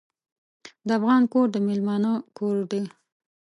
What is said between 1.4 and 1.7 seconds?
د